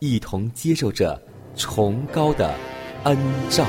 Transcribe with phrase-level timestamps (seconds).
[0.00, 1.20] 一同接受着
[1.54, 2.54] 崇高的
[3.04, 3.16] 恩
[3.50, 3.66] 照。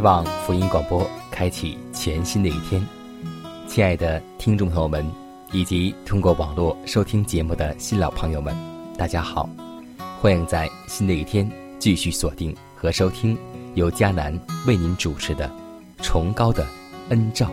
[0.00, 2.82] 希望福音广播开启全新的一天，
[3.68, 5.06] 亲爱的听众朋友们，
[5.52, 8.56] 以及通过网络收听节目的新老朋友们，
[8.96, 9.46] 大家好！
[10.18, 11.46] 欢迎在新的一天
[11.78, 13.36] 继续锁定和收听
[13.74, 14.32] 由迦南
[14.66, 15.46] 为您主持的
[16.02, 16.66] 《崇高的
[17.10, 17.46] 恩照》。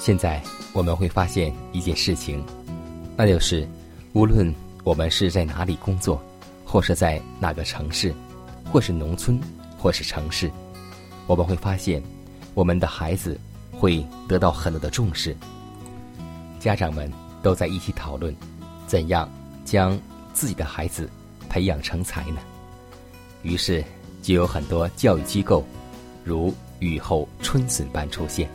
[0.00, 0.40] 现在
[0.72, 2.42] 我们会发现一件事情，
[3.18, 3.68] 那就是，
[4.14, 4.52] 无论
[4.82, 6.18] 我们是在哪里工作，
[6.64, 8.14] 或是在哪个城市，
[8.72, 9.38] 或是农村，
[9.78, 10.50] 或是城市，
[11.26, 12.02] 我们会发现，
[12.54, 13.38] 我们的孩子
[13.72, 15.36] 会得到很多的重视。
[16.58, 17.12] 家长们
[17.42, 18.34] 都在一起讨论，
[18.86, 19.28] 怎样
[19.66, 20.00] 将
[20.32, 21.10] 自己的孩子
[21.50, 22.40] 培养成才呢？
[23.42, 23.84] 于是
[24.22, 25.62] 就有很多教育机构，
[26.24, 28.48] 如雨后春笋般出现。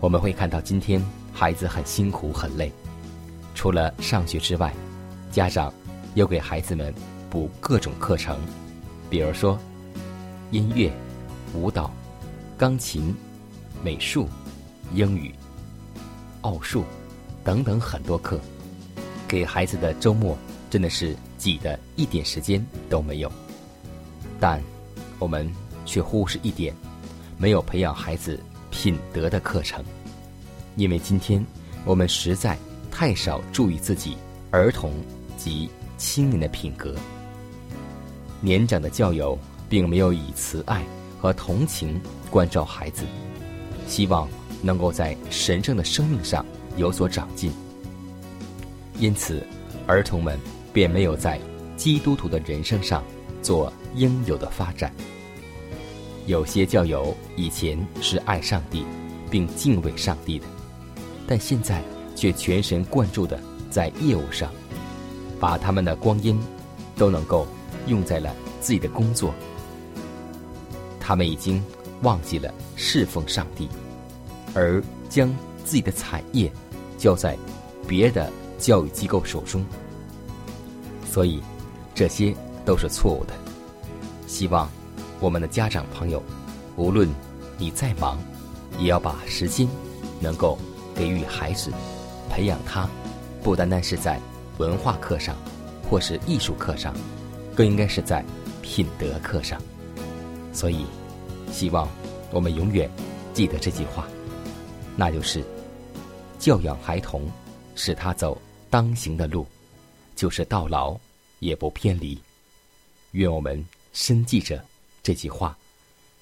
[0.00, 1.02] 我们会看到，今天
[1.32, 2.70] 孩子很辛苦很累，
[3.54, 4.72] 除了上学之外，
[5.32, 5.72] 家长
[6.14, 6.94] 又给孩子们
[7.30, 8.38] 补各种课程，
[9.08, 9.58] 比如说
[10.50, 10.92] 音乐、
[11.54, 11.90] 舞蹈、
[12.58, 13.14] 钢琴、
[13.82, 14.28] 美术、
[14.92, 15.34] 英语、
[16.42, 16.84] 奥数
[17.42, 18.38] 等等很多课，
[19.26, 20.36] 给孩子的周末
[20.68, 23.32] 真的是挤得一点时间都没有。
[24.38, 24.62] 但
[25.18, 25.50] 我们
[25.86, 26.74] 却忽视一点，
[27.38, 28.38] 没有培养孩子。
[28.76, 29.82] 品德的课程，
[30.76, 31.42] 因为今天
[31.86, 32.58] 我们实在
[32.90, 34.18] 太少注意自己
[34.50, 34.92] 儿童
[35.38, 35.66] 及
[35.96, 36.94] 青年的品格。
[38.38, 39.36] 年长的教友
[39.66, 40.84] 并没有以慈爱
[41.18, 41.98] 和同情
[42.30, 43.04] 关照孩子，
[43.88, 44.28] 希望
[44.60, 46.44] 能够在神圣的生命上
[46.76, 47.50] 有所长进。
[48.98, 49.42] 因此，
[49.86, 50.38] 儿童们
[50.70, 51.40] 便没有在
[51.78, 53.02] 基督徒的人生上
[53.40, 54.92] 做应有的发展。
[56.26, 58.84] 有些教友以前是爱上帝，
[59.30, 60.46] 并敬畏上帝的，
[61.24, 61.80] 但现在
[62.16, 64.50] 却全神贯注的在业务上，
[65.38, 66.36] 把他们的光阴
[66.96, 67.46] 都能够
[67.86, 69.32] 用在了自己的工作。
[70.98, 71.62] 他们已经
[72.02, 73.68] 忘记了侍奉上帝，
[74.52, 75.32] 而将
[75.64, 76.50] 自己的产业
[76.98, 77.38] 交在
[77.86, 79.64] 别的教育机构手中。
[81.08, 81.40] 所以，
[81.94, 82.34] 这些
[82.64, 83.34] 都是错误的。
[84.26, 84.68] 希望。
[85.18, 86.22] 我们的家长朋友，
[86.76, 87.08] 无论
[87.58, 88.18] 你再忙，
[88.78, 89.66] 也要把时间
[90.20, 90.58] 能够
[90.94, 91.72] 给予孩子，
[92.30, 92.88] 培养他，
[93.42, 94.20] 不单单是在
[94.58, 95.34] 文化课上，
[95.88, 96.94] 或是艺术课上，
[97.54, 98.22] 更应该是在
[98.60, 99.60] 品德课上。
[100.52, 100.84] 所以，
[101.50, 101.88] 希望
[102.30, 102.90] 我们永远
[103.32, 104.06] 记得这句话，
[104.96, 105.42] 那就是
[106.38, 107.26] 教养孩童，
[107.74, 109.46] 使他走当行的路，
[110.14, 110.94] 就是到老
[111.38, 112.18] 也不偏离。
[113.12, 113.64] 愿我们
[113.94, 114.62] 深记着。
[115.06, 115.56] 这句话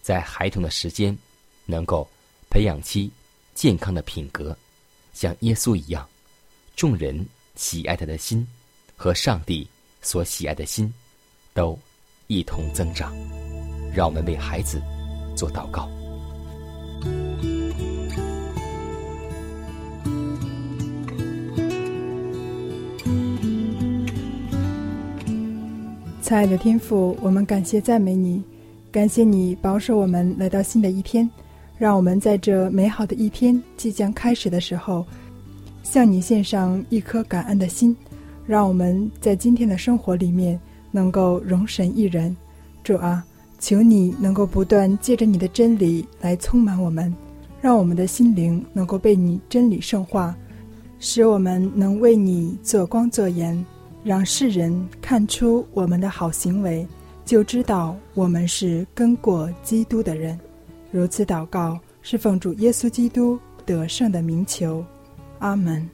[0.02, 1.16] 在孩童的时间
[1.64, 2.06] 能够
[2.50, 3.10] 培养起
[3.54, 4.54] 健康的品格，
[5.14, 6.06] 像耶稣一样，
[6.76, 8.46] 众人喜爱他的心
[8.94, 9.66] 和上帝
[10.02, 10.92] 所喜爱的心
[11.54, 11.78] 都
[12.26, 13.16] 一同增长，
[13.90, 14.82] 让我们为孩子
[15.34, 15.88] 做祷告。
[26.20, 28.44] 亲爱的天父，我们感谢赞美你。
[28.94, 31.28] 感谢你保守我们来到新的一天，
[31.76, 35.04] 让我们在这美好的一天即将开始的时候，
[35.82, 37.96] 向你献上一颗感恩的心，
[38.46, 40.56] 让我们在今天的生活里面
[40.92, 42.36] 能够容神一人。
[42.84, 43.24] 主啊，
[43.58, 47.12] 求你能够不断借着你的真理来充满我们，
[47.60, 50.36] 让我们的心灵能够被你真理圣化，
[51.00, 53.66] 使我们能为你做光做盐。
[54.04, 56.86] 让世人看出我们的好行为，
[57.24, 60.38] 就知道我们是跟过基督的人。
[60.90, 64.84] 如此祷告，是奉主耶稣基督得胜的名求。
[65.38, 65.88] 阿门。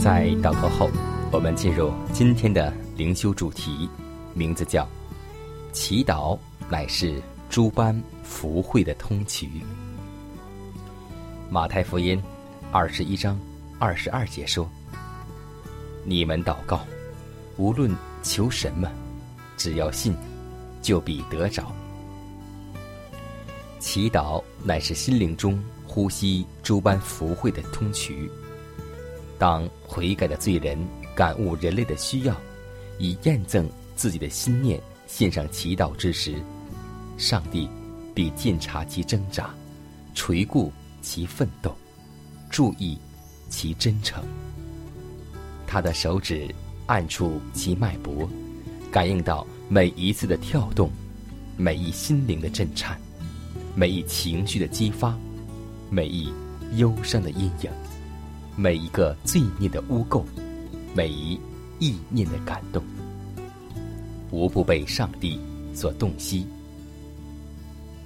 [0.00, 0.88] 在祷告后，
[1.30, 3.88] 我们进入今天的灵修主题。
[4.32, 4.88] 名字叫
[5.72, 6.38] “祈祷
[6.70, 9.50] 乃是诸般福慧的通渠”。
[11.50, 12.22] 马太福音
[12.72, 13.38] 二十一章
[13.78, 14.66] 二十二节说
[16.06, 16.86] ：“你们祷告，
[17.56, 18.90] 无论求什么，
[19.56, 20.16] 只要信，
[20.80, 21.70] 就必得着。”
[23.80, 28.30] 祈祷乃是心灵中呼吸诸般福慧的通渠。
[29.38, 30.78] 当悔改的罪人
[31.14, 32.34] 感悟人类的需要，
[32.98, 33.68] 以验证。
[33.96, 36.34] 自己的心念献上祈祷之时，
[37.20, 37.68] 上帝
[38.14, 39.50] 必鉴察其挣扎，
[40.14, 40.72] 垂顾
[41.02, 41.76] 其奋斗，
[42.48, 42.96] 注意
[43.50, 44.24] 其真诚。
[45.66, 46.48] 他的手指
[46.86, 48.26] 按触其脉搏，
[48.90, 50.90] 感应到每一次的跳动，
[51.58, 52.98] 每一心灵的震颤，
[53.76, 55.14] 每一情绪的激发，
[55.90, 56.32] 每一
[56.76, 57.70] 忧伤的阴影，
[58.56, 60.24] 每一个罪孽的污垢，
[60.94, 61.38] 每一
[61.80, 62.82] 意念的感动。
[64.30, 65.38] 无不被上帝
[65.74, 66.46] 所洞悉。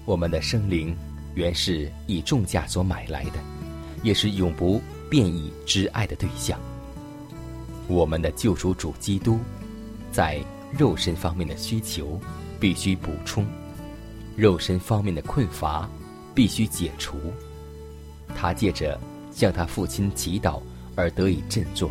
[0.05, 0.97] 我们的生灵
[1.35, 3.39] 原是以重价所买来的，
[4.03, 4.81] 也是永不
[5.11, 6.59] 变异之爱的对象。
[7.89, 9.39] 我们的救赎主基督，
[10.12, 10.41] 在
[10.79, 12.21] 肉身方面的需求
[12.61, 13.47] 必须补充，
[14.37, 15.89] 肉身方面的困乏
[16.35, 17.17] 必须解除。
[18.35, 18.99] 他借着
[19.31, 20.61] 向他父亲祈祷
[20.97, 21.91] 而得以振作，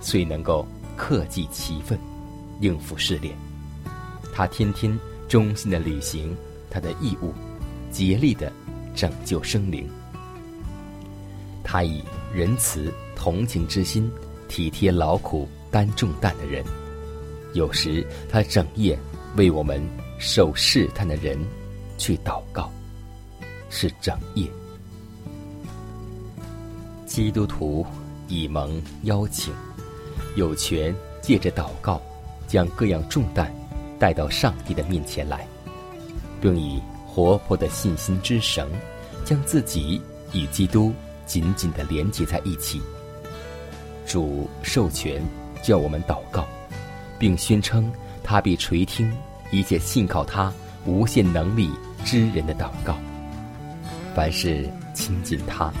[0.00, 0.66] 遂能够
[0.96, 1.98] 克己其分。
[2.60, 3.34] 应付试炼，
[4.32, 4.96] 他天天
[5.28, 6.34] 忠心的履行
[6.74, 7.32] 他的义务，
[7.92, 8.52] 竭力的
[8.96, 9.88] 拯救生灵。
[11.62, 12.02] 他以
[12.34, 14.10] 仁慈同情之心
[14.48, 16.64] 体贴劳苦担重担的人，
[17.52, 18.98] 有时他整夜
[19.36, 19.80] 为我们
[20.18, 21.38] 受试探的人
[21.96, 22.68] 去祷告，
[23.70, 24.50] 是整夜。
[27.06, 27.86] 基督徒
[28.26, 29.54] 以蒙邀请，
[30.34, 30.92] 有权
[31.22, 32.02] 借着祷告。
[32.46, 33.50] 将各样重担
[33.98, 35.48] 带到上帝的面前来，
[36.44, 38.68] 并以活泼的信心之绳，
[39.24, 39.98] 将自己
[40.34, 40.92] 与基督
[41.24, 42.82] 紧紧的连接在一起。
[44.06, 45.22] 主授权
[45.62, 46.44] 叫我们祷告，
[47.18, 47.90] 并宣称
[48.22, 49.10] 他必垂听
[49.50, 50.52] 一切信靠他
[50.84, 51.70] 无限能力
[52.04, 52.94] 之人的祷告。
[54.14, 55.72] 凡是亲近他、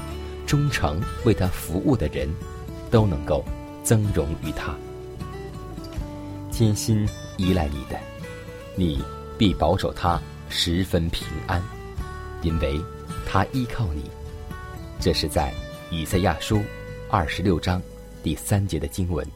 [0.46, 2.26] 忠诚为他服务的人，
[2.90, 3.44] 都能够
[3.82, 4.74] 增荣于他。
[6.50, 7.06] 艰心
[7.36, 7.98] 依赖你的，
[8.76, 9.04] 你
[9.36, 10.18] 必保守他
[10.48, 11.62] 十分平安，
[12.42, 12.80] 因为
[13.26, 14.04] 他依靠你。
[15.00, 15.52] 这是在
[15.90, 16.62] 以赛亚书
[17.10, 17.82] 二十六章
[18.22, 19.26] 第三节的经文。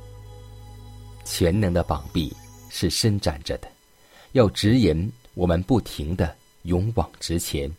[1.25, 2.35] 全能的膀臂
[2.71, 3.69] 是伸展着的，
[4.33, 7.71] 要指引我们不停的勇往直前。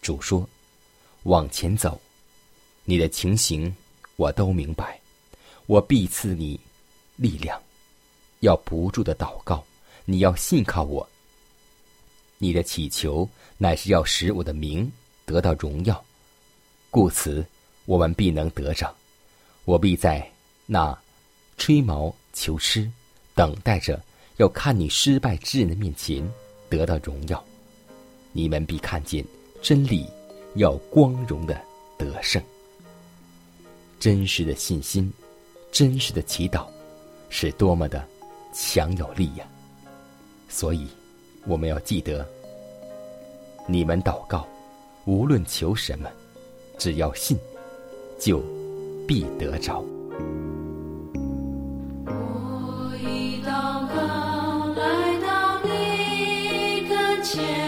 [0.00, 0.48] 主说
[1.24, 2.00] ：“往前走，
[2.84, 3.74] 你的情形
[4.16, 4.98] 我都明白，
[5.66, 6.58] 我必赐你
[7.16, 7.60] 力量。”
[8.40, 9.64] 要不住的祷告，
[10.04, 11.06] 你要信靠我。
[12.38, 14.90] 你的祈求乃是要使我的名
[15.26, 16.02] 得到荣耀，
[16.90, 17.44] 故此
[17.84, 18.94] 我们必能得着。
[19.64, 20.26] 我必在
[20.66, 20.96] 那
[21.56, 22.90] 吹毛求疵、
[23.34, 24.02] 等待着
[24.38, 26.26] 要看你失败之人的面前
[26.70, 27.44] 得到荣耀。
[28.32, 29.24] 你们必看见
[29.60, 30.06] 真理
[30.54, 31.60] 要光荣的
[31.98, 32.42] 得胜。
[34.00, 35.12] 真实的信心，
[35.72, 36.66] 真实的祈祷，
[37.28, 38.06] 是多么的。
[38.54, 39.46] 强有力呀！
[40.48, 40.88] 所以，
[41.46, 42.26] 我们要记得，
[43.66, 44.46] 你们祷告，
[45.06, 46.08] 无论求什么，
[46.76, 47.38] 只要信，
[48.18, 48.42] 就
[49.06, 49.84] 必得着。
[54.76, 57.67] 来到你跟前。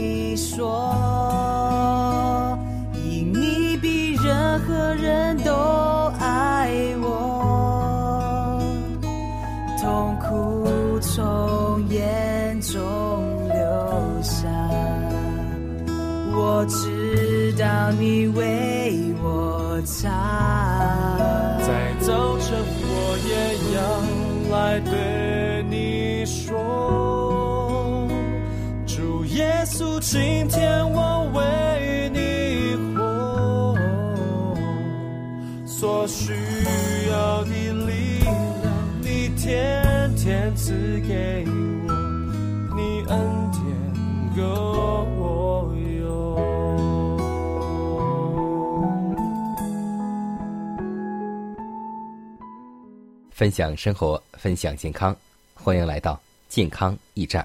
[0.31, 1.60] 你说。
[53.41, 55.17] 分享生活，分享健康，
[55.55, 57.43] 欢迎来到健康驿站。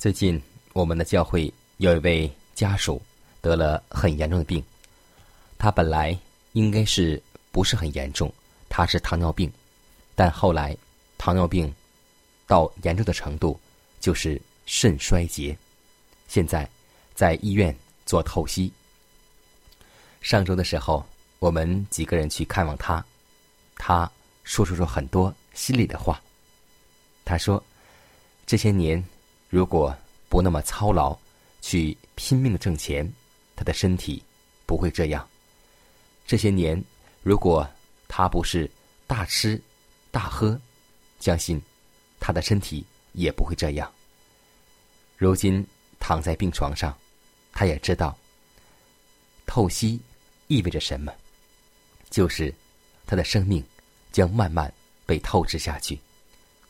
[0.00, 0.42] 最近，
[0.72, 3.00] 我们的教会有一位家属
[3.40, 4.60] 得了很严重的病，
[5.56, 6.18] 他本来
[6.54, 8.28] 应该是不是很严重，
[8.68, 9.48] 他是糖尿病，
[10.16, 10.76] 但后来
[11.16, 11.72] 糖尿病
[12.48, 13.56] 到严重的程度
[14.00, 15.56] 就是肾衰竭，
[16.26, 16.68] 现在
[17.14, 17.72] 在医院
[18.04, 18.72] 做透析。
[20.20, 21.06] 上周的时候，
[21.38, 23.06] 我们几个人去看望他，
[23.76, 24.10] 他。
[24.48, 26.22] 说出了很多心里的话。
[27.24, 27.60] 他说
[28.46, 29.04] ：“这些年，
[29.50, 29.92] 如果
[30.28, 31.18] 不那么操劳，
[31.60, 33.12] 去拼命的挣钱，
[33.56, 34.22] 他的身体
[34.64, 35.28] 不会这样。
[36.28, 36.80] 这些年，
[37.24, 37.68] 如果
[38.06, 38.70] 他不是
[39.08, 39.60] 大吃
[40.12, 40.56] 大喝，
[41.18, 41.60] 相信
[42.20, 43.92] 他的身体也不会这样。
[45.16, 45.66] 如今
[45.98, 46.96] 躺在病床上，
[47.52, 48.16] 他也知道
[49.44, 50.00] 透析
[50.46, 51.12] 意味着什么，
[52.10, 52.54] 就是
[53.06, 53.64] 他的生命。”
[54.12, 54.72] 将慢慢
[55.04, 55.98] 被透支下去，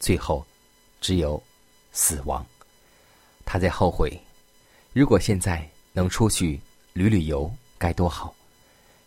[0.01, 0.45] 最后
[1.01, 1.41] 只有
[1.93, 2.45] 死亡。
[3.45, 4.21] 他在后悔，
[4.93, 6.61] 如果现在能出去
[6.93, 8.35] 旅旅游该多好。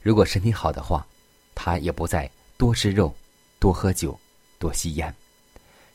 [0.02, 1.06] 如果身体好的话，
[1.54, 3.14] 他也不再多吃肉、
[3.60, 4.18] 多喝酒、
[4.58, 5.14] 多吸烟。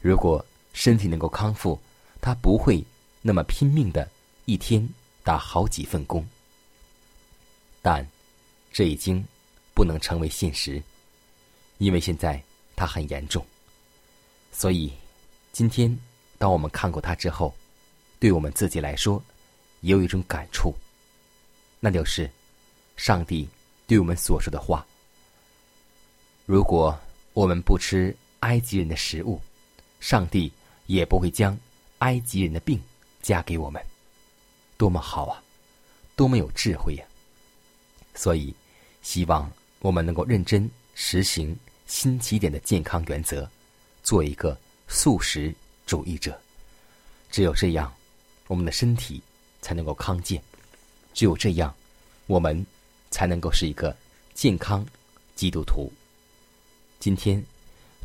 [0.03, 1.81] 如果身体能够康复，
[2.21, 2.85] 他不会
[3.23, 4.07] 那么拼命的
[4.45, 4.87] 一天
[5.23, 6.23] 打好几份工。
[7.81, 8.07] 但
[8.71, 9.25] 这已经
[9.73, 10.83] 不能成为现实。
[11.85, 12.43] 因为现在
[12.75, 13.45] 他很严重，
[14.51, 14.91] 所以
[15.53, 15.95] 今天
[16.39, 17.55] 当我们看过他之后，
[18.19, 19.23] 对我们自己来说，
[19.83, 20.75] 也有一种感触，
[21.81, 22.31] 那就是
[22.97, 23.47] 上帝
[23.87, 24.87] 对我们所说的话：
[26.47, 26.99] 如果
[27.35, 29.39] 我们不吃埃及人的食物，
[30.01, 30.51] 上帝
[30.87, 31.55] 也不会将
[31.99, 32.83] 埃及人的病
[33.21, 33.85] 加给我们。
[34.79, 35.43] 多么好啊！
[36.17, 37.05] 多么有智慧呀！
[38.15, 38.55] 所以，
[39.03, 41.55] 希望我们能够认真实行。
[41.87, 43.49] 新起点的健康原则，
[44.03, 45.55] 做一个素食
[45.87, 46.39] 主义者。
[47.31, 47.93] 只有这样，
[48.47, 49.21] 我们的身体
[49.61, 50.41] 才能够康健；
[51.13, 51.75] 只有这样，
[52.27, 52.65] 我们
[53.11, 53.97] 才能够是一个
[54.35, 54.85] 健康
[55.35, 55.93] 基督徒。
[57.01, 57.45] 今天，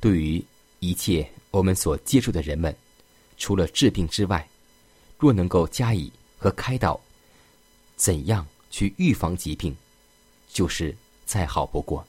[0.02, 0.44] 对于
[0.80, 2.76] 一切我们所接触的人们，
[3.38, 4.48] 除了治病之外，
[5.18, 7.00] 若能够加以和开导
[7.96, 9.76] 怎样去预防疾病，
[10.52, 12.06] 就是再好不过。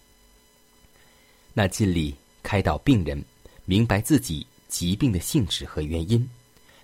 [1.61, 3.23] 那尽力开导病人，
[3.67, 6.27] 明白自己疾病的性质和原因，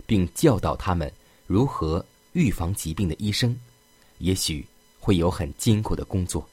[0.05, 1.11] 并教导他们
[1.47, 3.59] 如何预防疾病的医生，
[4.19, 4.67] 也许
[5.01, 6.47] 会有很艰苦的工作。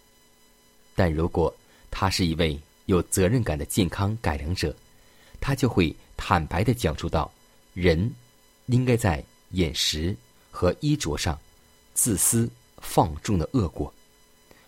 [0.96, 1.54] 但如果
[1.92, 4.74] 他是一位有责任感的健康改良者，
[5.42, 7.30] 他就会坦白的讲述到，
[7.74, 8.10] 人
[8.68, 10.16] 应该在饮食
[10.50, 11.38] 和衣着上
[11.94, 13.94] 自私放纵的恶果，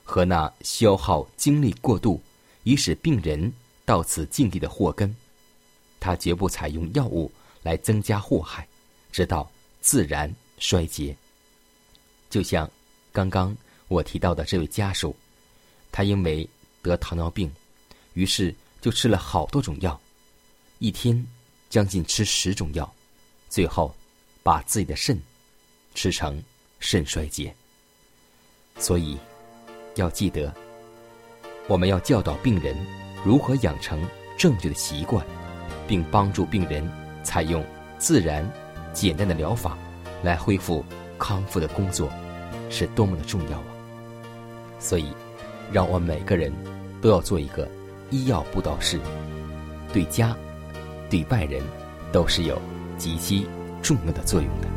[0.03, 2.21] 和那消耗精力过度。
[2.65, 3.53] 以使病人
[3.85, 5.15] 到此境地的祸根，
[5.99, 8.67] 他绝不采用药物来增加祸害，
[9.11, 9.49] 直到
[9.81, 11.15] 自然衰竭。
[12.27, 12.69] 就像
[13.11, 13.55] 刚刚
[13.87, 15.15] 我提到的这位家属，
[15.91, 16.49] 他因为
[16.81, 17.51] 得糖尿病，
[18.15, 19.99] 于是就吃了好多种药，
[20.79, 21.23] 一天
[21.69, 22.91] 将近吃十种药，
[23.47, 23.95] 最后
[24.41, 25.21] 把自己的肾
[25.93, 26.43] 吃成
[26.79, 27.55] 肾衰竭。
[28.79, 29.15] 所以
[29.95, 30.64] 要记得。
[31.67, 32.75] 我们要教导病人
[33.23, 33.99] 如何养成
[34.37, 35.25] 正确的习惯，
[35.87, 36.87] 并帮助病人
[37.23, 37.65] 采用
[37.97, 38.47] 自然、
[38.93, 39.77] 简单的疗法
[40.23, 40.85] 来恢复
[41.17, 42.09] 康复的工作，
[42.69, 43.65] 是多么的重要啊！
[44.79, 45.07] 所以，
[45.71, 46.53] 让我们每个人
[47.01, 47.67] 都要做一个
[48.11, 48.99] 医药布道师，
[49.91, 50.35] 对家、
[51.09, 51.63] 对外人
[52.11, 52.61] 都是有
[52.97, 53.47] 极其
[53.81, 54.67] 重要的作用的。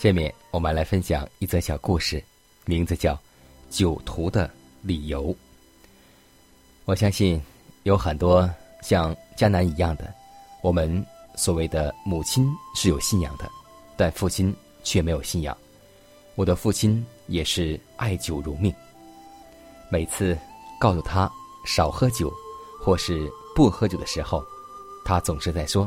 [0.00, 2.24] 下面我们来分享一则小故事，
[2.64, 3.12] 名字叫
[3.68, 5.24] 《酒徒的理由》。
[6.86, 7.38] 我相信
[7.82, 8.48] 有很多
[8.80, 10.10] 像迦南一样的，
[10.62, 11.04] 我们
[11.36, 13.46] 所谓的母亲是有信仰的，
[13.94, 15.54] 但父亲却没有信仰。
[16.34, 18.74] 我的父亲也是爱酒如命，
[19.90, 20.34] 每次
[20.80, 21.30] 告诉他
[21.66, 22.32] 少喝酒
[22.82, 24.42] 或是不喝酒的时候，
[25.04, 25.86] 他总是在说：“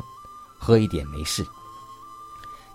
[0.55, 1.43] 喝一点没事。”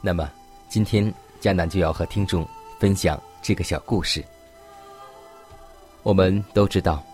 [0.02, 0.28] 那么
[0.68, 2.46] 今天迦南就要和听众
[2.78, 4.24] 分享这个小故事。
[6.02, 7.04] 我们都知道，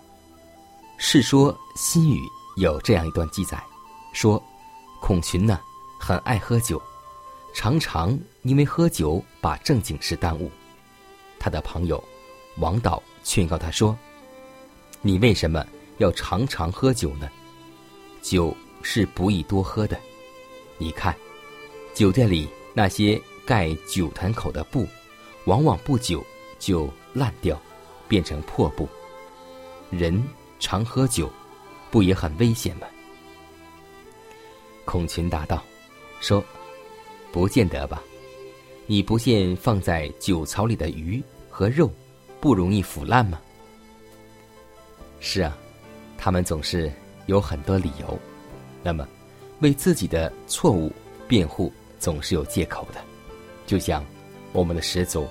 [0.96, 2.18] 《世说新语》
[2.56, 3.62] 有这样一段记载，
[4.12, 4.42] 说
[5.00, 5.60] 孔群呢
[5.98, 6.80] 很爱喝酒，
[7.54, 10.50] 常常因为喝酒把正经事耽误。
[11.38, 12.02] 他的朋友
[12.58, 13.96] 王导劝告他说
[15.02, 15.66] ：“你为什么
[15.98, 17.28] 要常常喝酒呢？
[18.22, 19.98] 酒是不宜多喝的。
[20.78, 21.14] 你看，
[21.92, 24.86] 酒店里那些盖酒坛口的布，
[25.46, 26.24] 往往不久
[26.58, 27.60] 就烂掉。”
[28.06, 28.86] 变成破布。
[29.90, 30.22] 人
[30.60, 31.32] 常喝酒，
[31.90, 32.86] 不也很危险吗？
[34.84, 35.64] 孔群答道
[36.20, 36.44] ：“说，
[37.32, 38.02] 不见得吧。
[38.86, 41.90] 你不见放在酒槽里的鱼和肉，
[42.40, 43.40] 不容易腐烂吗？”
[45.18, 45.56] 是啊，
[46.18, 46.92] 他们总是
[47.24, 48.18] 有很多理由，
[48.82, 49.08] 那么
[49.60, 50.92] 为自己的错误
[51.26, 53.02] 辩护总是有借口的，
[53.66, 54.04] 就像
[54.52, 55.28] 我们的始祖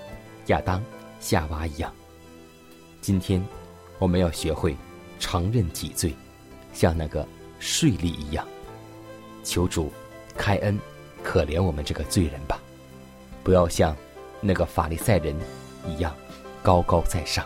[0.48, 0.84] 亚当、
[1.20, 1.94] 夏娃一样。
[3.02, 3.44] 今天，
[4.00, 4.76] 我们要学会
[5.20, 6.14] 承认己罪，
[6.74, 7.28] 像那个
[7.60, 8.48] 税吏一样。
[9.44, 9.92] 求主
[10.38, 10.80] 开恩，
[11.22, 12.62] 可怜我们这个罪人吧，
[13.44, 13.96] 不要像
[14.42, 15.36] 那个法利赛人
[15.86, 16.16] 一样
[16.62, 17.46] 高高在上。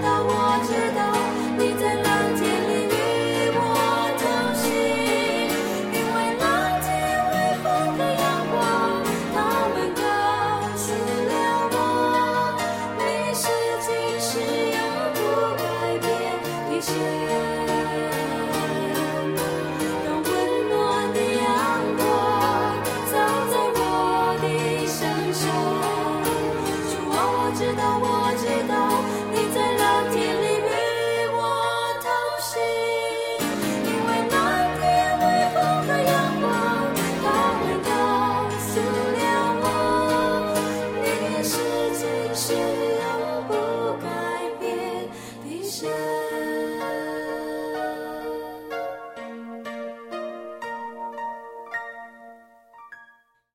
[0.00, 0.39] 到我